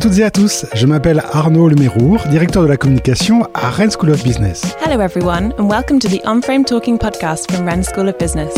[0.00, 4.10] toutes et à tous, je m'appelle Arnaud Lemérour, directeur de la communication à Rennes School
[4.10, 4.62] of Business.
[4.82, 8.54] Hello everyone and welcome to the On-Frame Talking podcast from Rennes School of Business.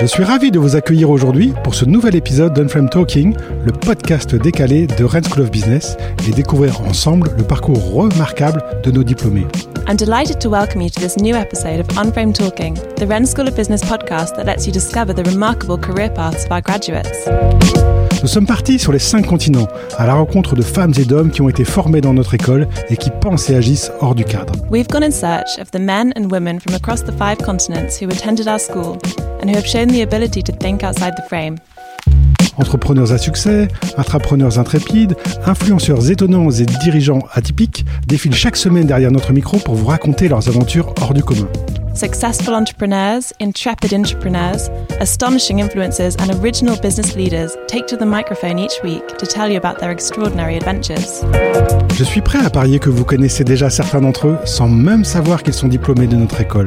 [0.00, 3.34] Je suis ravi de vous accueillir aujourd'hui pour ce nouvel épisode d'Unframe Talking,
[3.64, 5.96] le podcast décalé de Rennes School of Business,
[6.28, 9.46] et découvrir ensemble le parcours remarquable de nos diplômés.
[9.84, 13.48] I'm delighted to welcome you to this new episode of Unframe Talking, the Rennes School
[13.48, 17.28] of Business podcast that lets you discover the remarkable career paths of our graduates.
[18.22, 19.66] Nous sommes partis sur les cinq continents,
[19.98, 22.96] à la rencontre de femmes et d'hommes qui ont été formés dans notre école et
[22.96, 24.54] qui pensent et agissent hors du cadre.
[24.70, 28.08] We've gone in search of the men and women from across the five continents who
[28.08, 28.98] attended our school
[29.40, 31.56] and who have shown the ability to think outside the frame.
[32.62, 33.66] Entrepreneurs à succès,
[33.96, 35.16] intrapreneurs intrépides,
[35.46, 40.48] influenceurs étonnants et dirigeants atypiques défilent chaque semaine derrière notre micro pour vous raconter leurs
[40.48, 41.48] aventures hors du commun.
[41.96, 48.80] Successful entrepreneurs, intrepid entrepreneurs, astonishing influencers, and original business leaders take to the microphone each
[48.84, 51.26] week to tell you about their extraordinary adventures.
[51.96, 55.42] Je suis prêt à parier que vous connaissez déjà certains d'entre eux sans même savoir
[55.42, 56.66] qu'ils sont diplômés de notre école.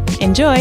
[0.21, 0.55] Enjoy!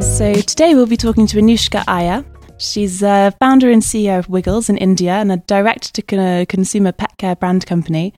[0.00, 2.24] So today we'll be talking to Anushka Iyer.
[2.58, 7.16] She's a founder and CEO of Wiggles in India and a director to consumer pet
[7.16, 8.14] care brand company.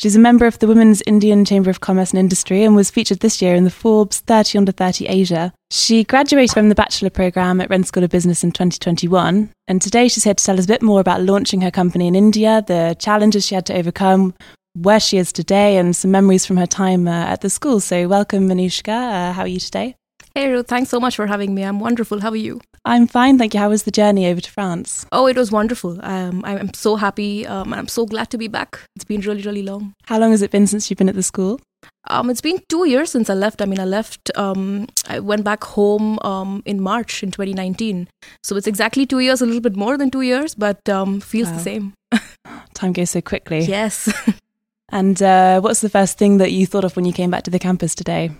[0.00, 3.20] She's a member of the Women's Indian Chamber of Commerce and Industry and was featured
[3.20, 5.52] this year in the Forbes 30 Under 30 Asia.
[5.70, 10.08] She graduated from the Bachelor Programme at Rennes School of Business in 2021, and today
[10.08, 12.96] she's here to tell us a bit more about launching her company in India, the
[12.98, 14.32] challenges she had to overcome,
[14.72, 17.78] where she is today, and some memories from her time uh, at the school.
[17.78, 18.88] So, welcome, Anushka.
[18.88, 19.96] Uh, how are you today?
[20.34, 21.64] Hey, Ruth, thanks so much for having me.
[21.64, 22.20] I'm wonderful.
[22.20, 22.60] How are you?
[22.84, 23.60] I'm fine, thank you.
[23.60, 25.04] How was the journey over to France?
[25.10, 25.98] Oh, it was wonderful.
[26.04, 27.46] Um, I'm so happy.
[27.46, 28.78] Um, I'm so glad to be back.
[28.94, 29.92] It's been really, really long.
[30.06, 31.60] How long has it been since you've been at the school?
[32.08, 33.60] Um, it's been two years since I left.
[33.60, 38.08] I mean, I left, um, I went back home um, in March in 2019.
[38.44, 41.48] So it's exactly two years, a little bit more than two years, but um, feels
[41.48, 41.56] wow.
[41.56, 41.94] the same.
[42.74, 43.60] Time goes so quickly.
[43.60, 44.12] Yes.
[44.90, 47.50] and uh, what's the first thing that you thought of when you came back to
[47.50, 48.30] the campus today?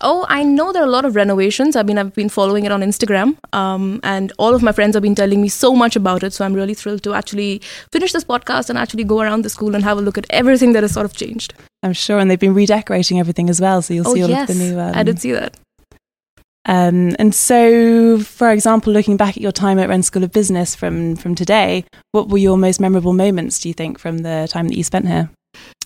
[0.00, 1.74] Oh, I know there are a lot of renovations.
[1.74, 5.02] I mean, I've been following it on Instagram, um, and all of my friends have
[5.02, 6.32] been telling me so much about it.
[6.32, 7.60] So I'm really thrilled to actually
[7.90, 10.72] finish this podcast and actually go around the school and have a look at everything
[10.74, 11.54] that has sort of changed.
[11.82, 13.82] I'm sure, and they've been redecorating everything as well.
[13.82, 14.48] So you'll oh, see all yes.
[14.48, 14.78] of the new.
[14.78, 15.56] Um, I did see that.
[16.64, 20.76] Um, and so, for example, looking back at your time at Rennes School of Business
[20.76, 23.58] from from today, what were your most memorable moments?
[23.58, 25.30] Do you think from the time that you spent here?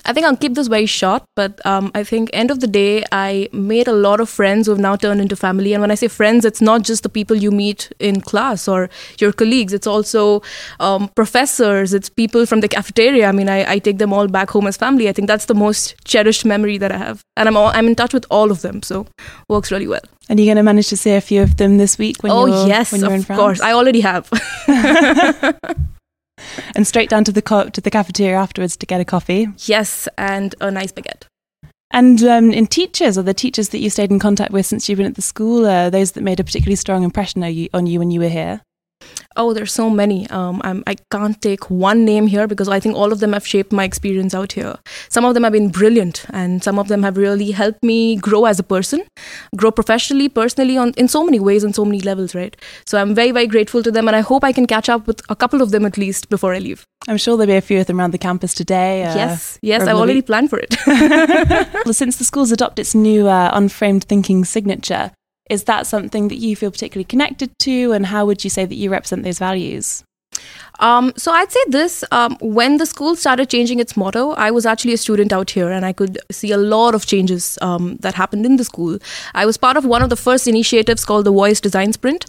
[0.04, 3.04] I think I'll keep this very short, but um, I think end of the day,
[3.12, 5.74] I made a lot of friends who have now turned into family.
[5.74, 8.90] And when I say friends, it's not just the people you meet in class or
[9.20, 9.72] your colleagues.
[9.72, 10.42] It's also
[10.80, 11.94] um, professors.
[11.94, 13.28] It's people from the cafeteria.
[13.28, 15.08] I mean, I, I, take them all back home as family.
[15.08, 17.94] I think that's the most cherished memory that I have, and I'm all, I'm in
[17.94, 18.82] touch with all of them.
[18.82, 19.06] So
[19.48, 20.02] works really well.
[20.28, 22.46] And you're going to manage to see a few of them this week when oh,
[22.46, 23.40] you're yes, when you're of in France.
[23.40, 23.60] course.
[23.60, 24.28] I already have.
[26.74, 29.48] and straight down to the co- to the cafeteria afterwards to get a coffee.
[29.58, 31.24] Yes, and a nice baguette.
[31.92, 34.96] And um, in teachers, are the teachers that you stayed in contact with since you've
[34.96, 37.86] been at the school, uh, those that made a particularly strong impression on you, on
[37.86, 38.62] you when you were here?
[39.36, 40.28] Oh, there's so many.
[40.28, 43.46] Um, I'm, I can't take one name here because I think all of them have
[43.46, 44.76] shaped my experience out here.
[45.08, 48.44] Some of them have been brilliant, and some of them have really helped me grow
[48.44, 49.02] as a person,
[49.56, 52.34] grow professionally, personally, on in so many ways and so many levels.
[52.34, 52.56] Right.
[52.86, 55.22] So I'm very, very grateful to them, and I hope I can catch up with
[55.30, 56.84] a couple of them at least before I leave.
[57.08, 59.04] I'm sure there'll be a few of them around the campus today.
[59.04, 60.76] Uh, yes, yes, I've already planned for it.
[61.84, 65.10] well, since the school's adopted its new uh, unframed thinking signature,
[65.50, 68.74] is that something that you feel particularly connected to, and how would you say that
[68.74, 70.04] you represent those values?
[70.80, 74.66] Um, so I'd say this: um, when the school started changing its motto, I was
[74.66, 78.14] actually a student out here, and I could see a lot of changes um, that
[78.14, 78.98] happened in the school.
[79.34, 82.26] I was part of one of the first initiatives called the Voice Design Sprint.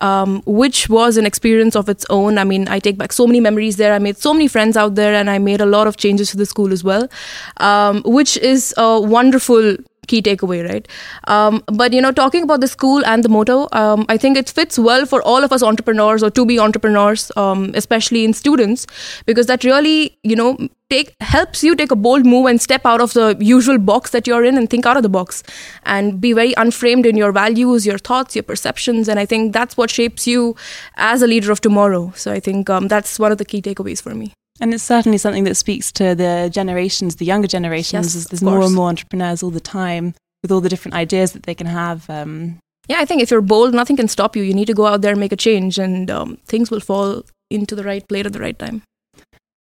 [0.00, 2.38] Um, which was an experience of its own.
[2.38, 3.92] I mean, I take back so many memories there.
[3.92, 6.36] I made so many friends out there, and I made a lot of changes to
[6.36, 7.08] the school as well,
[7.56, 9.76] um, which is a wonderful
[10.08, 10.88] key takeaway, right?
[11.28, 14.50] Um, but you know, talking about the school and the motto, um, I think it
[14.50, 18.86] fits well for all of us entrepreneurs or to be entrepreneurs, um, especially in students,
[19.26, 20.56] because that really, you know,
[20.90, 24.26] take helps you take a bold move and step out of the usual box that
[24.26, 25.42] you're in and think out of the box
[25.84, 29.76] and be very unframed in your values, your thoughts, your perceptions, and I think that's
[29.76, 30.56] what shapes you
[30.96, 32.12] as a leader of tomorrow.
[32.16, 34.37] So I think um, that's one of the key takeaways for me.
[34.60, 38.14] And it's certainly something that speaks to the generations, the younger generations.
[38.14, 41.44] Yes, There's more and more entrepreneurs all the time with all the different ideas that
[41.44, 42.08] they can have.
[42.10, 42.58] Um,
[42.88, 44.42] Yeah, I think if you're bold, nothing can stop you.
[44.42, 47.22] You need to go out there and make a change, and um, things will fall
[47.50, 48.82] into the right plate at the right time.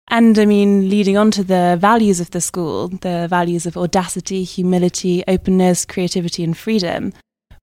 [0.08, 4.44] and I mean, leading on to the values of the school, the values of audacity,
[4.44, 7.12] humility, openness, creativity, and freedom.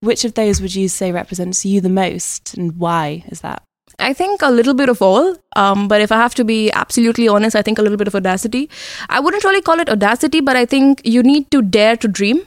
[0.00, 3.62] Which of those would you say represents you the most, and why is that?
[3.98, 5.36] I think a little bit of all.
[5.56, 8.14] Um, but if I have to be absolutely honest, I think a little bit of
[8.14, 8.70] audacity.
[9.08, 12.42] I wouldn't really call it audacity, but I think you need to dare to dream.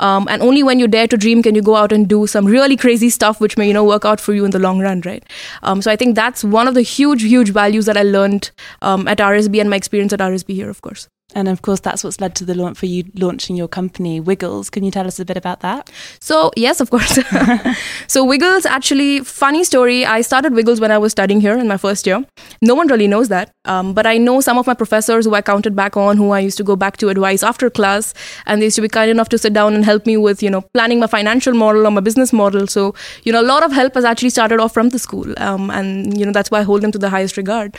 [0.00, 2.46] Um, and only when you dare to dream can you go out and do some
[2.46, 5.00] really crazy stuff, which may you know work out for you in the long run,
[5.04, 5.24] right?
[5.62, 8.50] Um, so I think that's one of the huge, huge values that I learned
[8.80, 11.08] um, at RSB and my experience at RSB here, of course.
[11.34, 14.70] And of course, that's what's led to the launch for you launching your company, Wiggles.
[14.70, 15.90] Can you tell us a bit about that?
[16.20, 17.18] So yes, of course.
[18.06, 20.06] so Wiggles, actually, funny story.
[20.06, 22.24] I started Wiggles when I was studying here in my first year.
[22.62, 25.42] No one really knows that, um, but I know some of my professors who I
[25.42, 28.14] counted back on, who I used to go back to advise after class,
[28.46, 30.48] and they used to be kind enough to sit down and help me with, you
[30.48, 32.66] know, planning my financial model or my business model.
[32.66, 32.94] So
[33.24, 36.18] you know, a lot of help has actually started off from the school, um, and
[36.18, 37.76] you know that's why I hold them to the highest regard.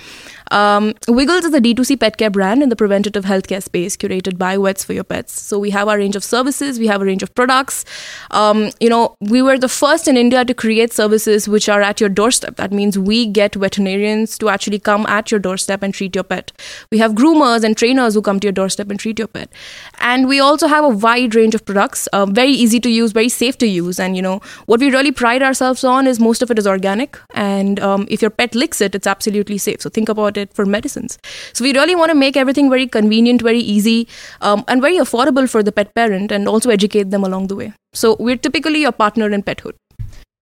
[0.51, 4.57] Um, Wiggles is a D2C pet care brand in the preventative healthcare space, curated by
[4.57, 5.39] Vets for Your Pets.
[5.39, 7.85] So we have our range of services, we have a range of products.
[8.31, 11.99] Um, you know, we were the first in India to create services which are at
[11.99, 12.55] your doorstep.
[12.55, 16.51] That means we get veterinarians to actually come at your doorstep and treat your pet.
[16.91, 19.51] We have groomers and trainers who come to your doorstep and treat your pet.
[19.99, 23.29] And we also have a wide range of products, uh, very easy to use, very
[23.29, 23.99] safe to use.
[23.99, 27.17] And you know, what we really pride ourselves on is most of it is organic.
[27.33, 29.81] And um, if your pet licks it, it's absolutely safe.
[29.81, 31.17] So think about it for medicines.
[31.53, 34.07] So we really want to make everything very convenient, very easy,
[34.41, 37.73] um, and very affordable for the pet parent, and also educate them along the way.
[37.93, 39.73] So we're typically a partner in pethood.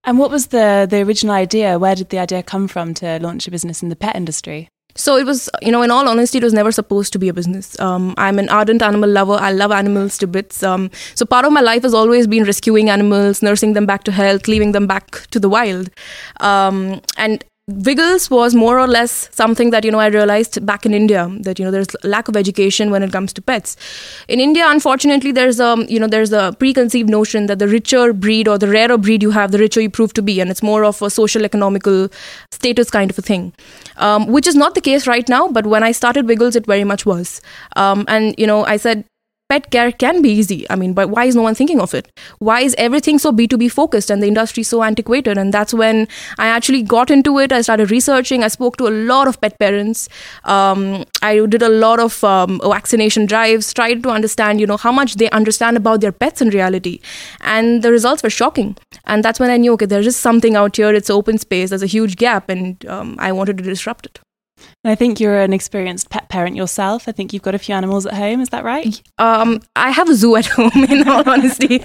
[0.04, 1.78] And what was the, the original idea?
[1.78, 4.70] Where did the idea come from to launch a business in the pet industry?
[4.96, 7.34] So it was, you know, in all honesty, it was never supposed to be a
[7.34, 7.80] business.
[7.80, 9.34] Um, I'm an ardent animal lover.
[9.34, 10.64] I love animals to bits.
[10.64, 14.12] Um, so part of my life has always been rescuing animals, nursing them back to
[14.12, 15.92] health, leaving them back to the wild.
[16.40, 20.94] Um, and Wiggles was more or less something that you know I realized back in
[20.94, 23.76] India that you know there's lack of education when it comes to pets.
[24.30, 28.48] In India, unfortunately, there's a you know there's a preconceived notion that the richer breed
[28.48, 30.86] or the rarer breed you have, the richer you prove to be, and it's more
[30.86, 32.08] of a social economical
[32.54, 33.52] status kind of a thing,
[33.98, 35.50] um, which is not the case right now.
[35.50, 37.42] But when I started Wiggles, it very much was,
[37.76, 39.04] um, and you know I said
[39.50, 40.66] pet care can be easy.
[40.70, 42.12] I mean, but why is no one thinking of it?
[42.40, 45.38] Why is everything so B2B focused and the industry so antiquated?
[45.38, 46.08] And that's when
[46.38, 47.52] I actually got into it.
[47.52, 48.44] I started researching.
[48.44, 50.10] I spoke to a lot of pet parents.
[50.44, 54.92] Um, I did a lot of um, vaccination drives, tried to understand, you know, how
[54.92, 57.00] much they understand about their pets in reality.
[57.42, 58.76] And the results were shocking.
[59.06, 60.94] And that's when I knew, okay, there's something out here.
[60.94, 61.70] It's open space.
[61.70, 62.50] There's a huge gap.
[62.50, 64.20] And um, I wanted to disrupt it.
[64.90, 67.08] I think you're an experienced pet parent yourself.
[67.08, 68.42] I think you've got a few animals at home.
[68.42, 69.02] Is that right?
[69.18, 71.84] Um, I have a zoo at home, in all honesty.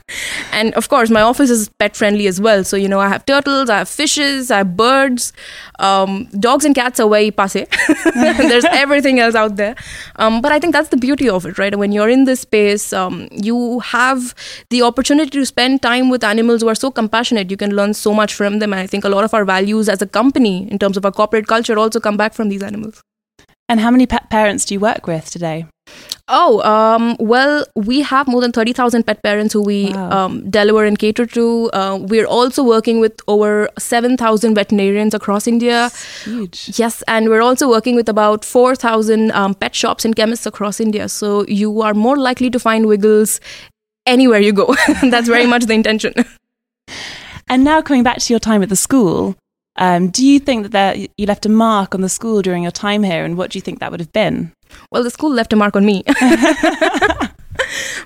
[0.52, 2.64] and of course, my office is pet friendly as well.
[2.64, 5.32] So, you know, I have turtles, I have fishes, I have birds.
[5.78, 7.66] Um, dogs and cats are very passe.
[8.14, 9.74] There's everything else out there.
[10.16, 11.76] Um, but I think that's the beauty of it, right?
[11.76, 14.34] When you're in this space, um, you have
[14.70, 17.50] the opportunity to spend time with animals who are so compassionate.
[17.50, 18.72] You can learn so much from them.
[18.72, 21.12] And I think a lot of our values as a company, in terms of our
[21.12, 23.02] corporate culture, also come back from these animals.
[23.70, 25.66] And how many pet parents do you work with today?
[26.36, 30.10] Oh, um, well, we have more than 30,000 pet parents who we Wow.
[30.18, 31.44] um, deliver and cater to.
[31.80, 35.90] Uh, we're also working with over 7,000 veterinarians across India.
[36.24, 36.78] Huge.
[36.78, 41.08] Yes, and we're also working with about 4,000 um, pet shops and chemists across India.
[41.08, 43.40] So you are more likely to find Wiggles
[44.06, 44.74] anywhere you go.
[45.14, 46.12] That's very much the intention.
[47.48, 49.34] And now coming back to your time at the school,
[49.78, 52.72] um, do you think that there, you left a mark on the school during your
[52.72, 54.52] time here, and what do you think that would have been?
[54.90, 56.04] Well, the school left a mark on me.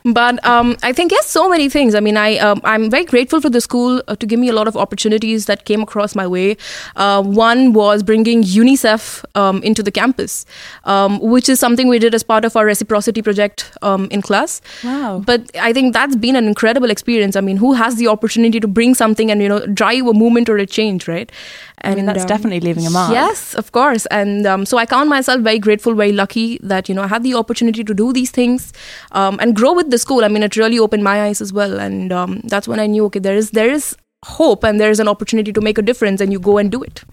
[0.05, 1.95] but um, I think yes, so many things.
[1.95, 4.53] I mean, I um, I'm very grateful for the school uh, to give me a
[4.53, 6.57] lot of opportunities that came across my way.
[6.97, 10.45] Uh, one was bringing UNICEF um, into the campus,
[10.85, 14.61] um, which is something we did as part of our reciprocity project um, in class.
[14.85, 15.23] Wow.
[15.25, 17.37] But I think that's been an incredible experience.
[17.37, 20.49] I mean, who has the opportunity to bring something and you know drive a movement
[20.49, 21.31] or a change, right?
[21.85, 23.13] I mean, that's um, definitely leaving a mark.
[23.13, 24.07] Yes, of course.
[24.07, 27.23] And um, so I count myself very grateful, very lucky that, you know, I had
[27.23, 28.73] the opportunity to do these things
[29.13, 31.79] um, and grow with the school, I mean, it really opened my eyes as well,
[31.89, 33.91] and um, that's when I knew, okay, there is there is
[34.37, 36.83] hope and there is an opportunity to make a difference, and you go and do
[36.91, 37.05] it.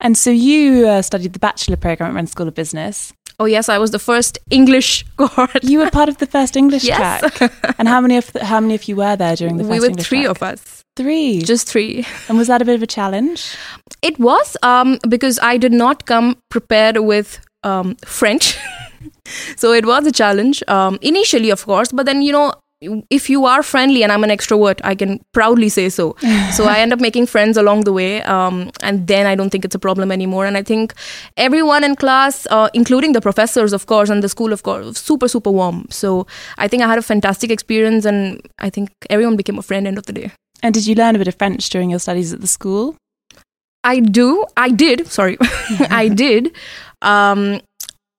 [0.00, 3.12] And so you uh, studied the bachelor program at Rennes School of Business.
[3.40, 4.90] Oh yes, I was the first English
[5.22, 5.64] cohort.
[5.70, 7.20] You were part of the first English Yes.
[7.38, 7.52] track.
[7.78, 9.80] And how many of the, how many of you were there during the first we
[9.80, 10.36] were English three track?
[10.36, 11.42] of us, Three.
[11.42, 12.06] just three.
[12.28, 13.56] and was that a bit of a challenge?
[14.02, 17.40] It was um, because I did not come prepared with
[17.72, 18.56] um, French.
[19.56, 22.52] so it was a challenge um, initially, of course, but then, you know,
[23.10, 26.16] if you are friendly and I'm an extrovert, I can proudly say so.
[26.52, 29.64] so I end up making friends along the way, um, and then I don't think
[29.64, 30.46] it's a problem anymore.
[30.46, 30.94] And I think
[31.36, 35.28] everyone in class, uh, including the professors, of course, and the school, of course, super
[35.28, 35.86] super warm.
[35.90, 36.26] So
[36.58, 39.98] I think I had a fantastic experience, and I think everyone became a friend end
[39.98, 40.32] of the day.
[40.62, 42.96] And did you learn a bit of French during your studies at the school?
[43.82, 44.46] I do.
[44.56, 45.06] I did.
[45.08, 45.36] Sorry,
[45.90, 46.54] I did.
[47.02, 47.60] Um,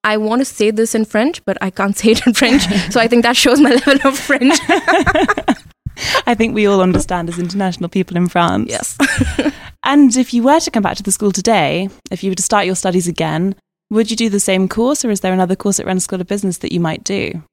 [0.05, 2.63] I want to say this in French, but I can't say it in French.
[2.91, 4.57] so I think that shows my level of French.
[6.27, 8.69] I think we all understand as international people in France.
[8.69, 8.97] yes.
[9.83, 12.43] And if you were to come back to the school today, if you were to
[12.43, 13.55] start your studies again,
[13.91, 16.27] would you do the same course or is there another course at Rennes School of
[16.27, 17.43] Business that you might do?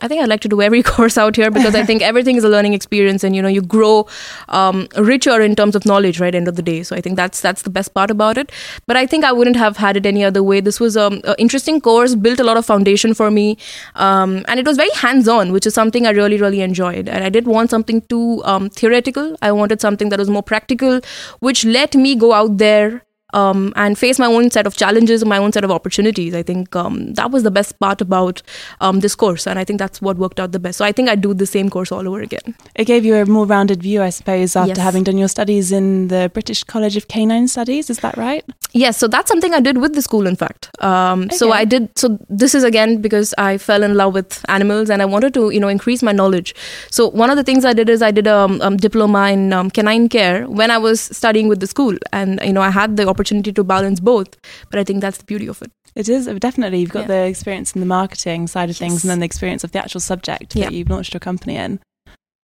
[0.00, 2.44] I think I'd like to do every course out here because I think everything is
[2.44, 4.06] a learning experience, and you know you grow
[4.48, 6.20] um, richer in terms of knowledge.
[6.20, 6.82] Right, end of the day.
[6.82, 8.50] So I think that's that's the best part about it.
[8.86, 10.60] But I think I wouldn't have had it any other way.
[10.60, 13.58] This was um, an interesting course, built a lot of foundation for me,
[13.96, 17.08] um, and it was very hands-on, which is something I really really enjoyed.
[17.08, 19.36] And I did want something too um, theoretical.
[19.42, 21.00] I wanted something that was more practical,
[21.40, 25.28] which let me go out there um, and face my own set of challenges and
[25.28, 26.34] my own set of opportunities.
[26.34, 28.42] I think um, that was the best part about
[28.80, 30.78] um, this course, and I think that's what worked out the best.
[30.78, 32.54] So I think I'd do the same course all over again.
[32.74, 34.78] It gave you a more rounded view, I suppose, after Yes.
[34.78, 37.90] having done your studies in the British College of Canine Studies.
[37.90, 38.44] Is that right?
[38.72, 40.70] Yes, so that's something I did with the school, in fact.
[40.82, 41.88] Um, So I did.
[41.98, 45.50] So this is again because I fell in love with animals and I wanted to,
[45.50, 46.54] you know, increase my knowledge.
[46.90, 49.52] So one of the things I did is I did a um, um, diploma in
[49.52, 52.96] um, canine care when I was studying with the school, and you know I had
[52.96, 54.36] the opportunity to balance both.
[54.70, 55.70] But I think that's the beauty of it.
[55.94, 56.80] It is definitely.
[56.80, 57.06] You've got Yeah.
[57.08, 59.04] the experience in the marketing side of things Yes.
[59.04, 60.64] and then the experience of the actual subject Yeah.
[60.66, 61.80] that you've launched your company in.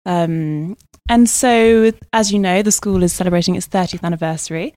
[0.05, 0.77] Um,
[1.09, 4.73] and so, as you know, the school is celebrating its 30th anniversary.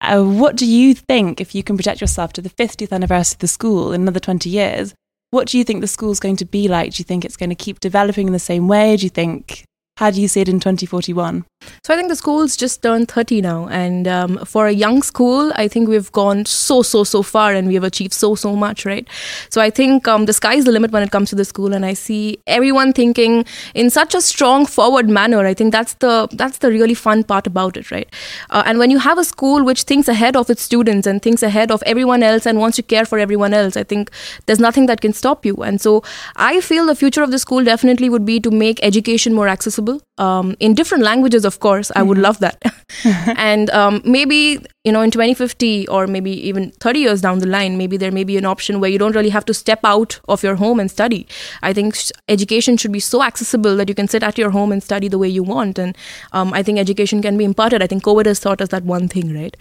[0.00, 3.38] Uh, what do you think, if you can project yourself to the 50th anniversary of
[3.40, 4.94] the school in another 20 years,
[5.30, 6.92] what do you think the school's going to be like?
[6.92, 8.96] Do you think it's going to keep developing in the same way?
[8.96, 9.64] Do you think,
[9.96, 11.44] how do you see it in 2041?
[11.82, 15.52] So I think the school's just turned 30 now, and um, for a young school,
[15.54, 18.86] I think we've gone so so so far, and we have achieved so so much,
[18.86, 19.06] right?
[19.50, 21.74] So I think um, the sky is the limit when it comes to the school,
[21.74, 23.44] and I see everyone thinking
[23.74, 25.44] in such a strong forward manner.
[25.46, 28.08] I think that's the that's the really fun part about it, right?
[28.50, 31.42] Uh, and when you have a school which thinks ahead of its students and thinks
[31.42, 34.10] ahead of everyone else and wants to care for everyone else, I think
[34.46, 35.56] there's nothing that can stop you.
[35.56, 36.02] And so
[36.36, 40.00] I feel the future of the school definitely would be to make education more accessible
[40.18, 41.90] um, in different languages, of course.
[41.96, 42.62] I would love that.
[43.36, 47.76] and um, maybe, you know, in 2050 or maybe even 30 years down the line,
[47.76, 50.42] maybe there may be an option where you don't really have to step out of
[50.42, 51.26] your home and study.
[51.62, 54.70] I think sh- education should be so accessible that you can sit at your home
[54.70, 55.78] and study the way you want.
[55.78, 55.96] And
[56.32, 57.82] um, I think education can be imparted.
[57.82, 59.56] I think COVID has taught us that one thing, right?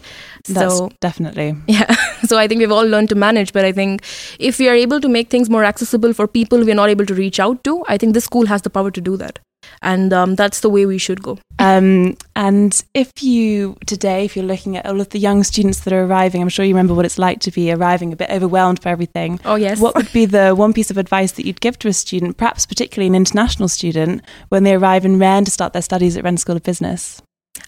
[0.47, 1.55] That's so definitely.
[1.67, 1.95] yeah
[2.25, 4.03] so i think we've all learned to manage but i think
[4.39, 7.13] if we are able to make things more accessible for people we're not able to
[7.13, 9.39] reach out to i think this school has the power to do that
[9.81, 14.45] and um, that's the way we should go Um, and if you today, if you're
[14.53, 17.05] looking at all of the young students that are arriving, I'm sure you remember what
[17.05, 19.39] it's like to be arriving a bit overwhelmed by everything.
[19.45, 21.93] oh yes What would be the one piece of advice that you'd give to a
[21.93, 26.17] student, perhaps particularly an international student, when they arrive in Rennes to start their studies
[26.17, 27.21] at Rennes School of Business?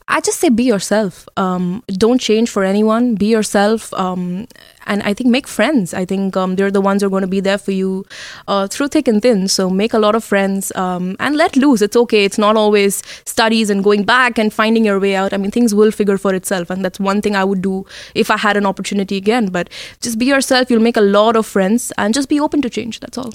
[0.08, 1.27] I just say be yourself.
[1.36, 3.15] Um, don't change for anyone.
[3.15, 4.48] Be yourself, um,
[4.86, 5.94] and I think make friends.
[5.94, 8.06] I think um, they're the ones who are going to be there for you
[8.48, 9.48] uh, through thick and thin.
[9.48, 11.82] So make a lot of friends um, and let loose.
[11.82, 12.24] It's okay.
[12.24, 15.34] It's not always studies and going back and finding your way out.
[15.34, 18.30] I mean, things will figure for itself, and that's one thing I would do if
[18.30, 19.48] I had an opportunity again.
[19.48, 19.70] But
[20.01, 20.70] just be yourself.
[20.70, 23.00] You'll make a lot of friends, and just be open to change.
[23.00, 23.34] That's all.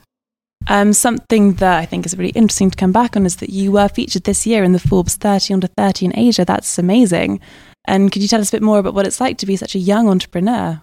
[0.68, 3.72] Um, something that I think is really interesting to come back on is that you
[3.72, 6.44] were featured this year in the Forbes 30 under 30 in Asia.
[6.44, 7.40] That's amazing.
[7.86, 9.74] And could you tell us a bit more about what it's like to be such
[9.74, 10.80] a young entrepreneur?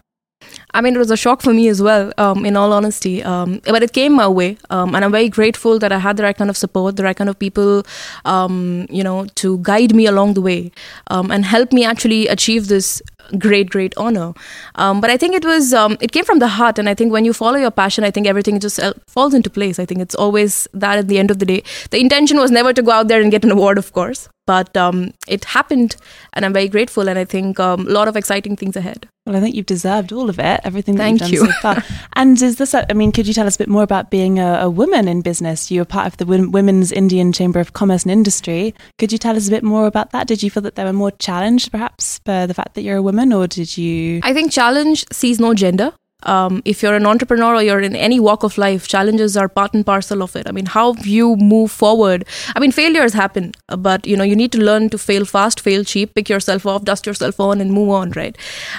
[0.74, 3.24] I mean, it was a shock for me as well, um, in all honesty.
[3.24, 6.24] Um, but it came my way, um, and I'm very grateful that I had the
[6.24, 7.84] right kind of support, the right kind of people,
[8.26, 10.72] um, you know, to guide me along the way
[11.08, 13.02] um, and help me actually achieve this
[13.38, 14.34] great, great honor.
[14.76, 17.12] Um, but I think it was, um, it came from the heart, and I think
[17.12, 19.80] when you follow your passion, I think everything just uh, falls into place.
[19.80, 21.64] I think it's always that at the end of the day.
[21.92, 24.30] The intention was never to go out there and get an award, of course.
[24.48, 25.96] But um, it happened,
[26.34, 27.08] and I'm very grateful.
[27.08, 29.08] And I think um, a lot of exciting things ahead.
[29.28, 31.40] Well, I think you've deserved all of it, everything that Thank you've you.
[31.40, 31.84] done so far.
[32.14, 34.40] and is this, a, I mean, could you tell us a bit more about being
[34.40, 35.70] a, a woman in business?
[35.70, 38.74] You were part of the Wom- Women's Indian Chamber of Commerce and Industry.
[38.98, 40.28] Could you tell us a bit more about that?
[40.28, 43.02] Did you feel that there were more challenged, perhaps, for the fact that you're a
[43.02, 44.22] woman, or did you?
[44.24, 45.94] I think challenge sees no gender.
[46.24, 49.76] Um, if you're an entrepreneur or you're in any walk of life, challenges are part
[49.76, 50.48] and parcel of it.
[50.48, 52.26] I mean, how you move forward.
[52.56, 55.84] I mean, failures happen, but you know you need to learn to fail fast, fail
[55.84, 58.12] cheap, pick yourself off, dust yourself on, and move on.
[58.12, 58.36] Right?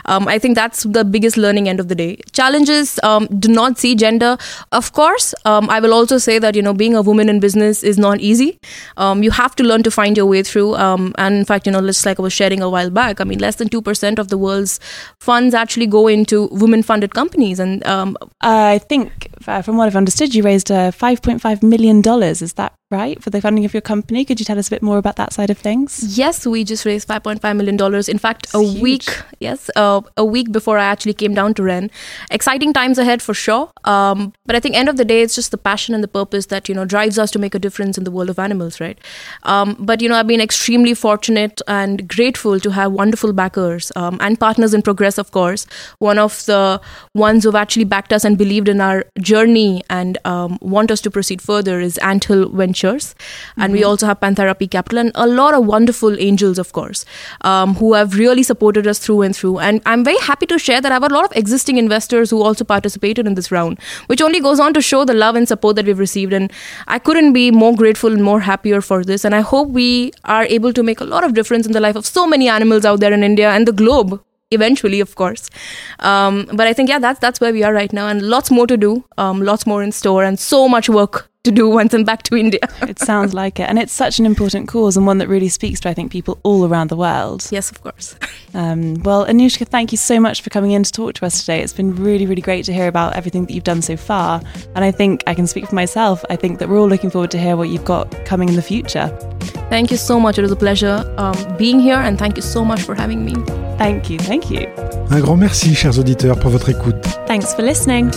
[0.06, 2.18] Um, I think that's the biggest learning end of the day.
[2.32, 4.36] Challenges um, do not see gender.
[4.72, 7.84] Of course, um, I will also say that you know being a woman in business
[7.84, 8.58] is not easy.
[8.96, 10.74] Um, you have to learn to find your way through.
[10.74, 13.24] Um, and in fact, you know, just like I was sharing a while back, I
[13.24, 14.80] mean, less than two percent of the world's
[15.20, 20.34] funds actually go into women-funded companies, and um, I think, uh, from what I've understood,
[20.34, 22.02] you raised uh, $5.5 million.
[22.22, 23.22] Is that right?
[23.22, 24.24] For the funding of your company?
[24.24, 26.16] Could you tell us a bit more about that side of things?
[26.16, 28.08] Yes, we just raised 5.5 million dollars.
[28.08, 28.80] In fact, a huge.
[28.80, 31.90] week, yes, uh, a week before I actually came down to Rennes.
[32.30, 33.70] Exciting times ahead for sure.
[33.84, 36.46] Um, but I think end of the day, it's just the passion and the purpose
[36.46, 38.98] that you know drives us to make a difference in the world of animals, right?
[39.42, 44.16] Um, but you know, I've been extremely fortunate and grateful to have wonderful backers um,
[44.20, 45.18] and partners in progress.
[45.18, 45.66] Of course,
[45.98, 46.80] one of the
[47.14, 51.10] ones who've actually backed us and believed in our journey and um, want us to
[51.10, 52.77] proceed further is Anthill Ventures,
[53.56, 57.04] and we also have Pantherapy Capital and a lot of wonderful angels, of course,
[57.42, 59.58] um, who have really supported us through and through.
[59.58, 62.42] And I'm very happy to share that I have a lot of existing investors who
[62.42, 65.76] also participated in this round, which only goes on to show the love and support
[65.76, 66.32] that we've received.
[66.32, 66.52] And
[66.86, 69.24] I couldn't be more grateful and more happier for this.
[69.24, 71.96] And I hope we are able to make a lot of difference in the life
[71.96, 75.50] of so many animals out there in India and the globe eventually of course
[75.98, 78.66] um, but i think yeah that's that's where we are right now and lots more
[78.66, 82.04] to do um, lots more in store and so much work to do once i'm
[82.04, 83.68] back to india It sounds like it.
[83.68, 86.38] And it's such an important cause and one that really speaks to, I think, people
[86.42, 87.46] all around the world.
[87.50, 88.16] yes of course
[88.54, 91.60] Um, well, Anushka, thank you so much for coming in to talk to us today.
[91.62, 94.40] It's been really, really great to hear about everything that you've done so far.
[94.74, 96.24] And I think I can speak for myself.
[96.30, 98.62] I think that we're all looking forward to hear what you've got coming in the
[98.62, 99.06] future.
[99.68, 102.64] thank you so much it was a pleasure um, being here and thank you so
[102.64, 103.34] much for having me
[103.76, 104.18] Thank you.
[104.18, 104.66] Thank you.
[105.10, 107.00] Un grand merci, chers auditeurs, pour votre écoute.
[107.26, 108.10] Thanks for listening.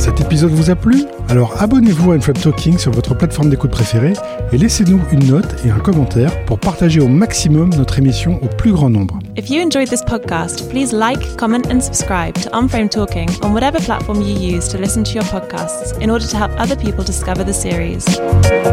[0.00, 1.04] Cet épisode vous a plu?
[1.28, 4.14] Alors abonnez-vous à Unframe Talking sur votre plateforme d'écoute préférée
[4.50, 8.72] et laissez-nous une note et un commentaire pour partager au maximum notre émission au plus
[8.72, 9.18] grand nombre.
[9.36, 13.78] If you enjoyed this podcast, please like, comment, and subscribe to Unframe Talking on whatever
[13.78, 17.44] platform you use to listen to your podcasts in order to help other people discover
[17.44, 18.18] the series.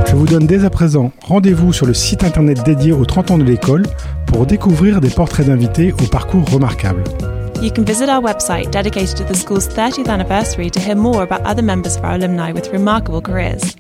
[0.08, 3.38] Je vous donne dès à présent rendez-vous sur le site internet dédié aux 30 ans
[3.38, 3.84] de l'école
[4.28, 7.04] pour découvrir des portraits d'invités au parcours remarquable.
[7.60, 11.42] You can visit our website dedicated to the school's 30th anniversary to hear more about
[11.42, 13.76] other members of our alumni with remarkable careers.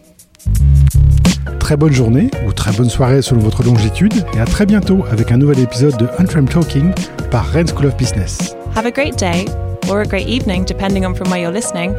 [1.60, 5.32] Très bonne journée ou très bonne soirée selon votre longitude et à très bientôt avec
[5.32, 6.92] un nouvel épisode de Unframe Talking
[7.30, 8.56] par Rennes School of Business.
[8.76, 9.46] Have a great day
[9.92, 11.94] or a great evening, depending on from where you're listening,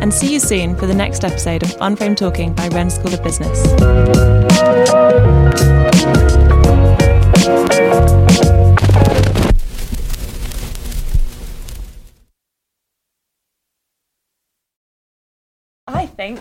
[0.00, 3.22] and see you soon for the next episode of Unframe Talking by Rennes School of
[3.22, 3.60] Business.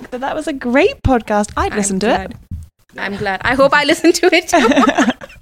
[0.10, 1.52] Think that that was a great podcast.
[1.56, 2.36] I'd listen I'm to glad.
[2.98, 4.52] i'm glad i hope i listen to it.